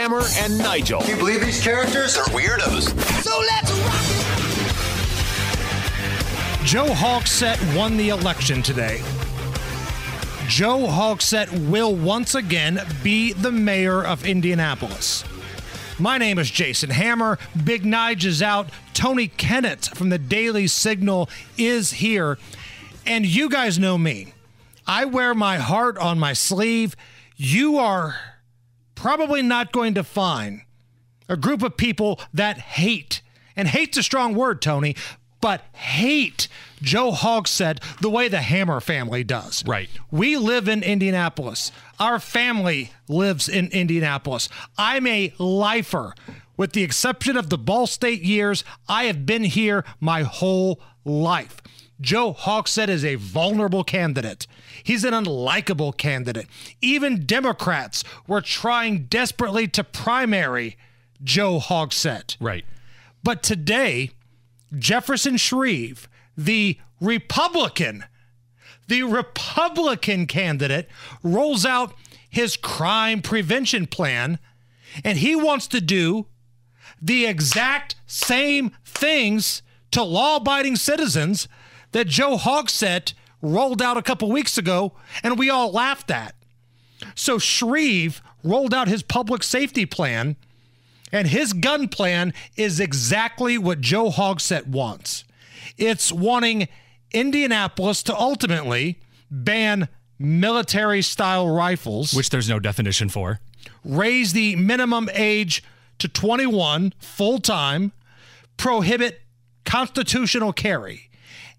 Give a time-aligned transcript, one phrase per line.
[0.00, 1.02] Hammer and Nigel.
[1.02, 2.88] Can you believe these characters are weirdos?
[3.22, 3.92] So let's rock
[6.58, 6.66] it!
[6.66, 9.02] Joe Hogsett won the election today.
[10.48, 15.22] Joe Hogsett will once again be the mayor of Indianapolis.
[15.98, 17.38] My name is Jason Hammer.
[17.62, 18.70] Big Nige is out.
[18.94, 22.38] Tony Kinnett from the Daily Signal is here.
[23.04, 24.32] And you guys know me.
[24.86, 26.96] I wear my heart on my sleeve.
[27.36, 28.16] You are
[29.00, 30.60] probably not going to find
[31.28, 33.22] a group of people that hate,
[33.56, 34.94] and hate's a strong word, Tony,
[35.40, 36.48] but hate
[36.82, 39.64] Joe Hogsett the way the Hammer family does.
[39.66, 39.88] Right.
[40.10, 41.72] We live in Indianapolis.
[41.98, 44.50] Our family lives in Indianapolis.
[44.76, 46.12] I'm a lifer.
[46.58, 51.62] With the exception of the Ball State years, I have been here my whole life.
[52.00, 54.46] Joe Hogsett is a vulnerable candidate.
[54.82, 56.46] He's an unlikable candidate.
[56.80, 60.76] Even Democrats were trying desperately to primary
[61.22, 62.36] Joe Hogsett.
[62.40, 62.64] Right.
[63.22, 64.10] But today,
[64.76, 68.04] Jefferson Shreve, the Republican,
[68.88, 70.88] the Republican candidate,
[71.22, 71.94] rolls out
[72.30, 74.38] his crime prevention plan,
[75.04, 76.26] and he wants to do
[77.02, 81.48] the exact same things to law abiding citizens
[81.92, 86.34] that Joe Hogsett rolled out a couple weeks ago and we all laughed at.
[87.14, 90.36] So Shreve rolled out his public safety plan,
[91.12, 95.24] and his gun plan is exactly what Joe Hogsett wants.
[95.76, 96.68] It's wanting
[97.12, 99.00] Indianapolis to ultimately
[99.30, 99.88] ban
[100.18, 103.40] military style rifles, which there's no definition for,
[103.84, 105.64] raise the minimum age
[105.98, 107.92] to 21 full time,
[108.56, 109.22] prohibit
[109.64, 111.09] constitutional carry.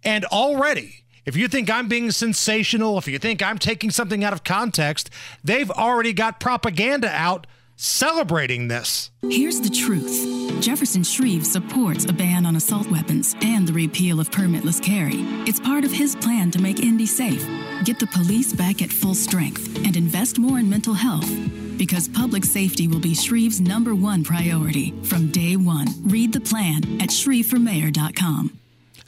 [0.04, 4.34] And already, if you think I'm being sensational, if you think I'm taking something out
[4.34, 5.10] of context,
[5.44, 9.10] they've already got propaganda out celebrating this.
[9.24, 14.30] Here's the truth Jefferson Shreve supports a ban on assault weapons and the repeal of
[14.30, 15.22] permitless carry.
[15.48, 17.48] It's part of his plan to make Indy safe,
[17.84, 21.30] get the police back at full strength, and invest more in mental health.
[21.78, 25.88] Because public safety will be Shreve's number one priority from day one.
[26.04, 28.61] Read the plan at shreveformayor.com.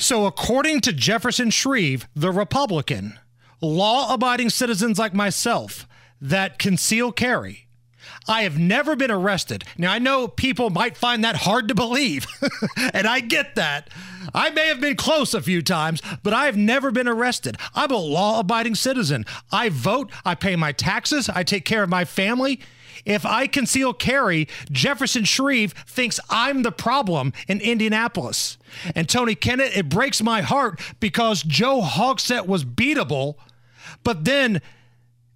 [0.04, 3.22] So, according to Jefferson Shreve, the Republican,
[3.62, 5.88] law abiding citizens like myself
[6.20, 7.68] that conceal carry,
[8.28, 9.64] I have never been arrested.
[9.78, 12.28] Now, I know people might find that hard to believe,
[12.94, 13.90] and I get that.
[14.34, 17.56] I may have been close a few times, but I have never been arrested.
[17.74, 19.26] I'm a law abiding citizen.
[19.54, 22.60] I vote, I pay my taxes, I take care of my family.
[23.06, 28.58] If I conceal carry, Jefferson Shreve thinks I'm the problem in Indianapolis.
[28.96, 33.36] And Tony Kinnett, it breaks my heart because Joe Hogsett was beatable,
[34.04, 34.62] but then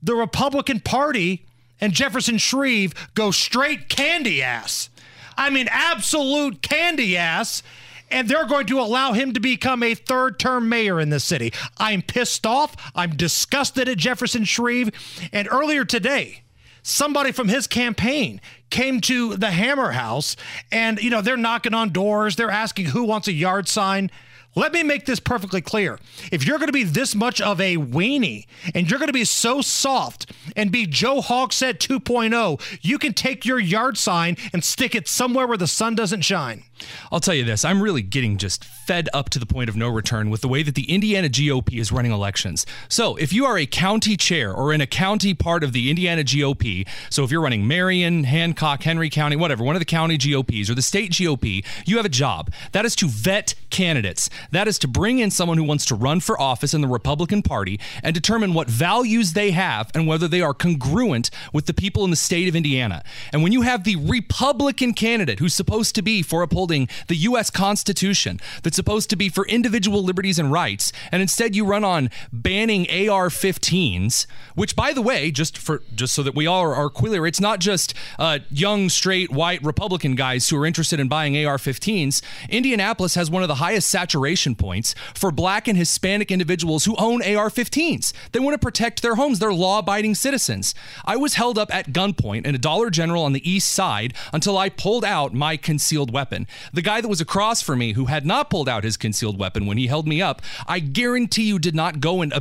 [0.01, 1.45] the Republican Party
[1.79, 4.89] and Jefferson Shreve go straight candy ass.
[5.37, 7.61] I mean, absolute candy ass.
[8.09, 11.51] And they're going to allow him to become a third term mayor in the city.
[11.77, 12.73] I'm pissed off.
[12.95, 14.91] I'm disgusted at Jefferson Shreve.
[15.33, 16.43] And earlier today,
[16.87, 18.39] somebody from his campaign
[18.69, 20.35] came to the Hammer House
[20.71, 22.35] and, you know, they're knocking on doors.
[22.35, 24.09] They're asking who wants a yard sign.
[24.55, 25.99] Let me make this perfectly clear.
[26.31, 29.25] If you're going to be this much of a weenie and you're going to be
[29.25, 34.95] so soft and be Joe Hogsett 2.0, you can take your yard sign and stick
[34.95, 36.63] it somewhere where the sun doesn't shine.
[37.11, 39.89] I'll tell you this I'm really getting just fed up to the point of no
[39.89, 42.65] return with the way that the Indiana GOP is running elections.
[42.89, 46.23] So, if you are a county chair or in a county part of the Indiana
[46.23, 50.69] GOP, so if you're running Marion, Hancock, Henry County, whatever, one of the county GOPs
[50.69, 52.53] or the state GOP, you have a job.
[52.71, 54.29] That is to vet candidates.
[54.51, 57.41] That is to bring in someone who wants to run for office in the Republican
[57.41, 62.03] Party and determine what values they have and whether they are congruent with the people
[62.03, 63.03] in the state of Indiana.
[63.33, 66.89] And when you have the Republican candidate who's supposed to be, for a poll upholding
[67.07, 67.49] the U.S.
[67.49, 72.09] Constitution that's supposed to be for individual liberties and rights, and instead you run on
[72.31, 76.89] banning AR-15s, which, by the way, just for just so that we all are, are
[76.89, 81.35] clear, it's not just uh, young, straight, white Republican guys who are interested in buying
[81.45, 82.21] AR-15s.
[82.49, 87.21] Indianapolis has one of the highest saturation points for Black and Hispanic individuals who own
[87.21, 88.13] AR-15s.
[88.31, 89.39] They want to protect their homes.
[89.39, 90.75] They're law-abiding citizens.
[91.05, 94.57] I was held up at gunpoint in a Dollar General on the east side until
[94.57, 96.47] I pulled out my concealed weapon.
[96.73, 99.65] The guy that was across from me who had not pulled out his concealed weapon
[99.65, 102.33] when he held me up, I guarantee you did not go and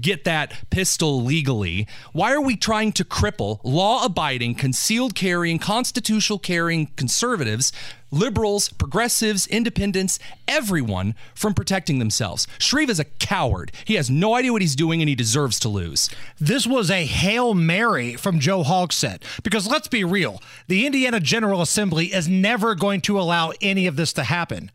[0.00, 1.86] get that pistol legally.
[2.12, 7.72] Why are we trying to cripple law abiding, concealed carrying, constitutional carrying conservatives,
[8.10, 12.46] liberals, progressives, independents, everyone from protecting themselves?
[12.58, 13.72] Shreve is a coward.
[13.84, 16.10] He has no idea what he's doing and he deserves to lose.
[16.38, 19.22] This was a Hail Mary from Joe Hogsett.
[19.42, 23.96] Because let's be real, the Indiana General Assembly is never going to allow any of
[23.96, 24.70] this to happen.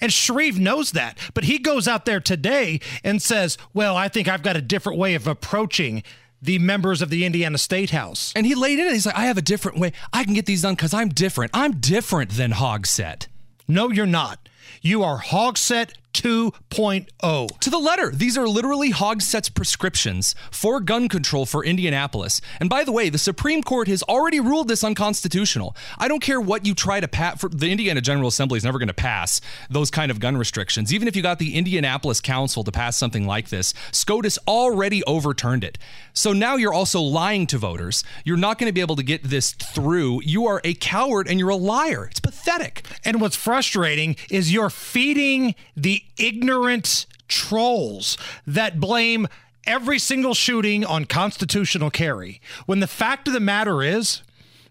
[0.00, 1.18] And Shreve knows that.
[1.34, 4.98] But he goes out there today and says, Well, I think I've got a different
[4.98, 6.02] way of approaching
[6.42, 8.32] the members of the Indiana State House.
[8.36, 8.92] And he laid in it.
[8.92, 9.92] He's like, I have a different way.
[10.12, 11.50] I can get these done because I'm different.
[11.54, 13.26] I'm different than Hogsett.
[13.66, 14.48] No, you're not.
[14.82, 17.60] You are Hogsett 2.0.
[17.60, 18.10] To the letter.
[18.10, 22.40] These are literally Hogsett's prescriptions for gun control for Indianapolis.
[22.58, 25.76] And by the way, the Supreme Court has already ruled this unconstitutional.
[25.98, 27.44] I don't care what you try to pass.
[27.50, 30.92] The Indiana General Assembly is never going to pass those kind of gun restrictions.
[30.92, 35.64] Even if you got the Indianapolis Council to pass something like this, SCOTUS already overturned
[35.64, 35.76] it.
[36.14, 38.02] So now you're also lying to voters.
[38.24, 40.22] You're not going to be able to get this through.
[40.22, 42.06] You are a coward and you're a liar.
[42.10, 42.86] It's pathetic.
[43.04, 48.16] And what's frustrating is you're feeding the ignorant trolls
[48.46, 49.28] that blame
[49.66, 52.40] every single shooting on constitutional carry.
[52.64, 54.22] When the fact of the matter is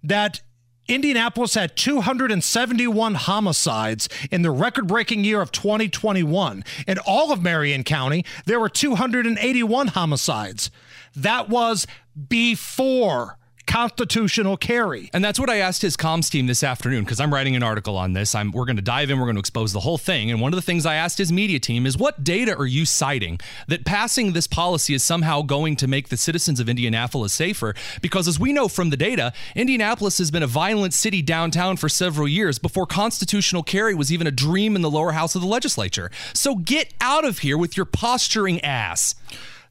[0.04, 0.42] that
[0.88, 6.64] Indianapolis had 271 homicides in the record breaking year of 2021.
[6.88, 10.72] In all of Marion County, there were 281 homicides.
[11.16, 11.86] That was
[12.28, 15.10] before constitutional carry.
[15.14, 17.98] And that's what I asked his comms team this afternoon because I'm writing an article
[17.98, 18.36] on this.
[18.36, 20.32] I'm we're going to dive in, we're going to expose the whole thing.
[20.32, 22.86] And one of the things I asked his media team is what data are you
[22.86, 27.76] citing that passing this policy is somehow going to make the citizens of Indianapolis safer?
[28.02, 31.90] Because as we know from the data, Indianapolis has been a violent city downtown for
[31.90, 35.48] several years before constitutional carry was even a dream in the lower house of the
[35.48, 36.12] legislature.
[36.34, 39.16] So get out of here with your posturing ass.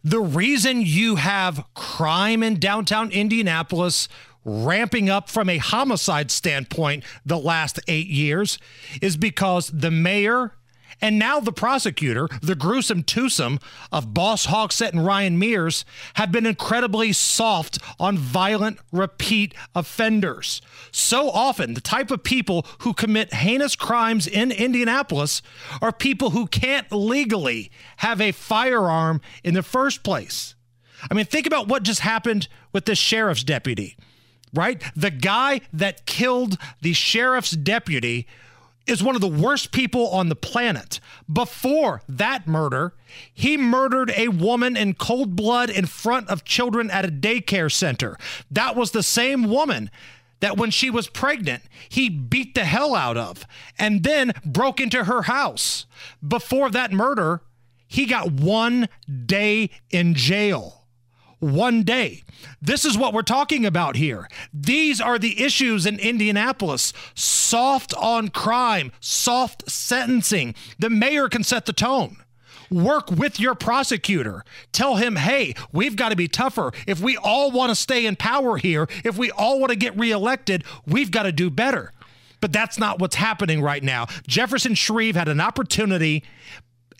[0.06, 4.06] The reason you have crime in downtown Indianapolis
[4.44, 8.58] ramping up from a homicide standpoint the last eight years
[9.00, 10.52] is because the mayor
[11.00, 13.58] and now the prosecutor, the gruesome twosome
[13.92, 20.60] of Boss Hogsett and Ryan Mears, have been incredibly soft on violent repeat offenders.
[20.90, 25.42] So often, the type of people who commit heinous crimes in Indianapolis
[25.82, 30.54] are people who can't legally have a firearm in the first place.
[31.10, 33.96] I mean, think about what just happened with the sheriff's deputy,
[34.54, 34.82] right?
[34.96, 38.26] The guy that killed the sheriff's deputy
[38.86, 41.00] is one of the worst people on the planet.
[41.32, 42.94] Before that murder,
[43.32, 48.18] he murdered a woman in cold blood in front of children at a daycare center.
[48.50, 49.90] That was the same woman
[50.40, 53.46] that when she was pregnant, he beat the hell out of
[53.78, 55.86] and then broke into her house.
[56.26, 57.40] Before that murder,
[57.86, 58.88] he got one
[59.26, 60.83] day in jail
[61.44, 62.24] one day.
[62.60, 64.28] This is what we're talking about here.
[64.52, 70.54] These are the issues in Indianapolis soft on crime, soft sentencing.
[70.78, 72.16] The mayor can set the tone.
[72.70, 74.42] Work with your prosecutor.
[74.72, 76.72] Tell him, hey, we've got to be tougher.
[76.86, 79.96] If we all want to stay in power here, if we all want to get
[79.98, 81.92] reelected, we've got to do better.
[82.40, 84.06] But that's not what's happening right now.
[84.26, 86.24] Jefferson Shreve had an opportunity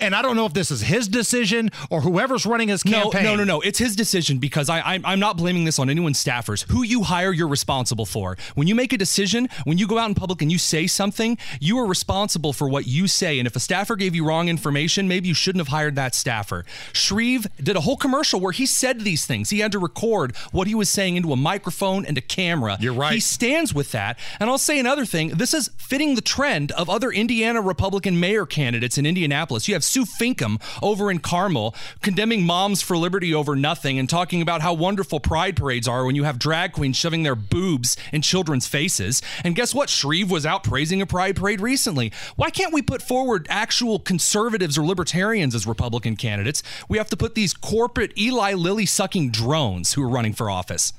[0.01, 3.25] and I don't know if this is his decision or whoever's running his campaign.
[3.25, 3.61] No, no, no, no.
[3.61, 6.71] It's his decision because I, I'm, I'm not blaming this on anyone's staffers.
[6.71, 8.37] Who you hire, you're responsible for.
[8.55, 11.39] When you make a decision, when you go out in public and you say something,
[11.61, 13.39] you are responsible for what you say.
[13.39, 16.65] And if a staffer gave you wrong information, maybe you shouldn't have hired that staffer.
[16.93, 19.51] Shreve did a whole commercial where he said these things.
[19.51, 22.77] He had to record what he was saying into a microphone and a camera.
[22.81, 23.13] You're right.
[23.13, 24.19] He stands with that.
[24.41, 25.29] And I'll say another thing.
[25.31, 29.69] This is fitting the trend of other Indiana Republican mayor candidates in Indianapolis.
[29.69, 34.43] You have Sue Finkam over in Carmel condemning moms for liberty over nothing and talking
[34.43, 38.23] about how wonderful pride parades are when you have drag queens shoving their boobs in
[38.23, 39.23] children's faces.
[39.45, 39.91] And guess what?
[39.91, 42.13] Shreve was out praising a pride parade recently.
[42.37, 46.63] Why can't we put forward actual conservatives or libertarians as Republican candidates?
[46.89, 50.93] We have to put these corporate Eli Lilly sucking drones who are running for office.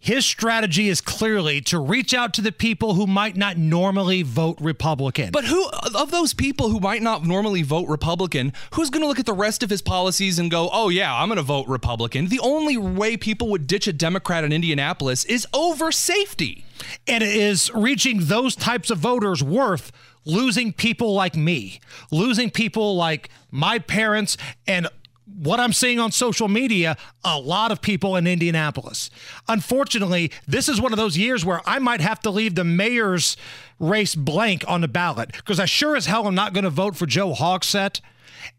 [0.00, 4.58] His strategy is clearly to reach out to the people who might not normally vote
[4.60, 5.30] Republican.
[5.30, 9.18] But who of those people who might not normally vote Republican, who's going to look
[9.18, 12.28] at the rest of his policies and go, "Oh yeah, I'm going to vote Republican."
[12.28, 16.64] The only way people would ditch a Democrat in Indianapolis is over safety.
[17.06, 19.92] And it is reaching those types of voters worth
[20.24, 21.80] losing people like me,
[22.10, 24.88] losing people like my parents and
[25.36, 29.10] what I'm seeing on social media, a lot of people in Indianapolis.
[29.48, 33.36] Unfortunately, this is one of those years where I might have to leave the mayor's
[33.78, 36.96] race blank on the ballot because I sure as hell am not going to vote
[36.96, 38.00] for Joe Hogsett.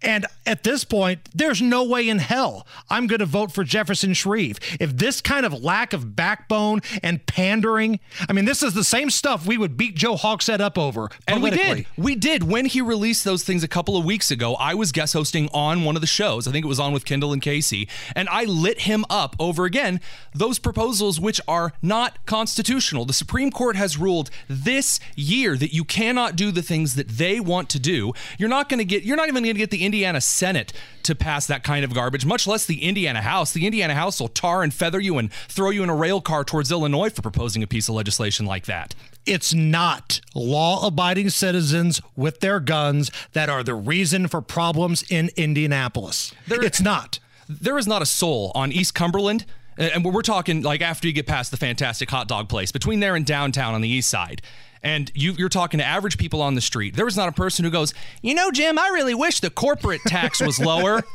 [0.01, 4.13] And at this point, there's no way in hell I'm going to vote for Jefferson
[4.13, 4.59] Shreve.
[4.79, 9.09] If this kind of lack of backbone and pandering, I mean, this is the same
[9.09, 11.09] stuff we would beat Joe Hogsett up over.
[11.27, 11.85] And we did.
[11.97, 12.43] We did.
[12.43, 15.83] When he released those things a couple of weeks ago, I was guest hosting on
[15.83, 16.47] one of the shows.
[16.47, 17.87] I think it was on with Kendall and Casey.
[18.15, 19.99] And I lit him up over again
[20.33, 23.05] those proposals which are not constitutional.
[23.05, 27.39] The Supreme Court has ruled this year that you cannot do the things that they
[27.39, 28.13] want to do.
[28.37, 30.73] You're not going to get, you're not even going to get the Indiana Senate
[31.03, 33.51] to pass that kind of garbage, much less the Indiana House.
[33.51, 36.43] The Indiana House will tar and feather you and throw you in a rail car
[36.43, 38.93] towards Illinois for proposing a piece of legislation like that.
[39.25, 45.29] It's not law abiding citizens with their guns that are the reason for problems in
[45.35, 46.33] Indianapolis.
[46.47, 47.19] There, it's not.
[47.47, 49.45] There is not a soul on East Cumberland
[49.77, 53.15] and we're talking like after you get past the fantastic hot dog place between there
[53.15, 54.41] and downtown on the east side
[54.83, 56.95] and you, are talking to average people on the street.
[56.95, 60.01] There was not a person who goes, you know, Jim, I really wish the corporate
[60.07, 61.03] tax was lower.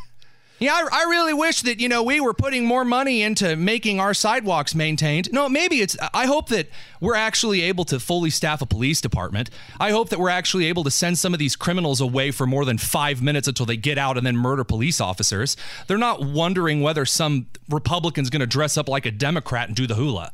[0.59, 4.01] Yeah, I, I, really wish that, you know, we were putting more money into making
[4.01, 5.31] our sidewalks maintained.
[5.31, 9.51] No, maybe it's, I hope that we're actually able to fully staff a police department.
[9.79, 12.65] I hope that we're actually able to send some of these criminals away for more
[12.65, 15.59] than five minutes until they get out and then murder police officers.
[15.89, 19.87] They're not wondering whether some Republican's going to dress up like a Democrat and do
[19.87, 20.33] the hula.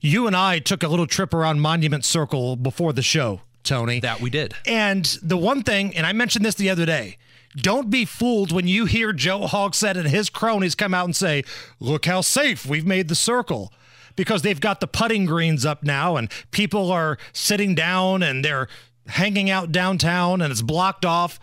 [0.00, 4.00] You and I took a little trip around Monument Circle before the show, Tony.
[4.00, 4.54] That we did.
[4.66, 7.18] And the one thing, and I mentioned this the other day,
[7.56, 11.44] don't be fooled when you hear Joe Hogsett and his cronies come out and say,
[11.80, 13.72] Look how safe we've made the circle.
[14.16, 18.66] Because they've got the putting greens up now and people are sitting down and they're
[19.06, 21.38] hanging out downtown and it's blocked off.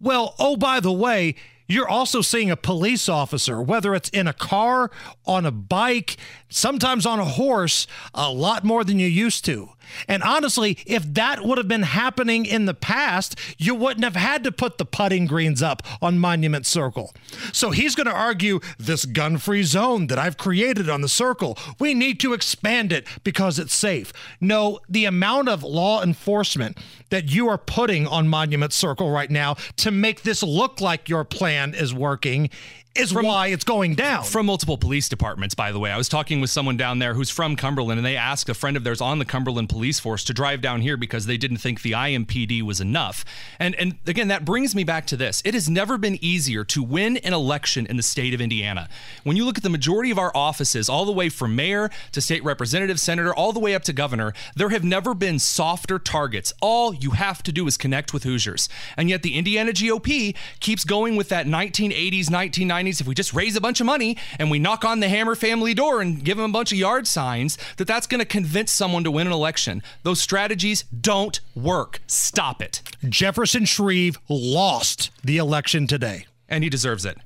[0.00, 1.34] Well, oh, by the way,
[1.68, 4.90] you're also seeing a police officer, whether it's in a car,
[5.26, 6.16] on a bike,
[6.48, 9.70] sometimes on a horse, a lot more than you used to.
[10.08, 14.42] And honestly, if that would have been happening in the past, you wouldn't have had
[14.44, 17.14] to put the putting greens up on Monument Circle.
[17.52, 21.56] So he's going to argue this gun free zone that I've created on the circle,
[21.78, 24.12] we need to expand it because it's safe.
[24.40, 26.78] No, the amount of law enforcement
[27.10, 31.24] that you are putting on Monument Circle right now to make this look like your
[31.24, 32.50] plan is working
[32.98, 34.24] is from, why it's going down.
[34.24, 35.90] From multiple police departments, by the way.
[35.90, 38.76] I was talking with someone down there who's from Cumberland, and they asked a friend
[38.76, 41.82] of theirs on the Cumberland police force to drive down here because they didn't think
[41.82, 43.24] the IMPD was enough.
[43.58, 45.42] And and again, that brings me back to this.
[45.44, 48.88] It has never been easier to win an election in the state of Indiana.
[49.24, 52.20] When you look at the majority of our offices, all the way from mayor to
[52.20, 56.52] state representative, senator, all the way up to governor, there have never been softer targets.
[56.60, 58.68] All you have to do is connect with Hoosiers.
[58.96, 63.56] And yet the Indiana GOP keeps going with that 1980s, 1990s if we just raise
[63.56, 66.50] a bunch of money and we knock on the Hammer family door and give them
[66.50, 69.82] a bunch of yard signs, that that's going to convince someone to win an election.
[70.02, 72.00] Those strategies don't work.
[72.06, 72.82] Stop it.
[73.08, 76.26] Jefferson Shreve lost the election today.
[76.48, 77.18] And he deserves it.